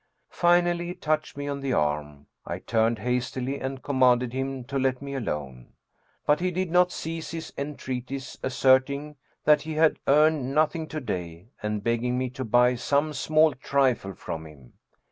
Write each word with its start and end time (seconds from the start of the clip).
Finally 0.31 0.87
he 0.87 0.93
touched 0.95 1.37
me 1.37 1.47
on 1.47 1.59
the 1.59 1.73
arm; 1.73 2.25
I 2.43 2.57
turned 2.57 2.97
hastily 2.97 3.59
and 3.59 3.83
commanded 3.83 4.33
him 4.33 4.63
to 4.63 4.79
let 4.79 4.99
me 4.99 5.13
alone. 5.13 5.73
But 6.25 6.39
he 6.39 6.49
did 6.49 6.71
not 6.71 6.91
cease 6.91 7.29
his 7.29 7.53
entreaties, 7.55 8.35
asserting 8.41 9.17
that 9.43 9.61
he 9.61 9.75
had 9.75 9.99
earned 10.07 10.55
'nothing 10.55 10.87
to 10.87 10.99
day, 11.01 11.49
and 11.61 11.83
begging 11.83 12.17
me 12.17 12.31
to 12.31 12.43
buy 12.43 12.73
some 12.73 13.13
small 13.13 13.53
trifle 13.53 14.15
from 14.15 14.47
him. 14.47 14.73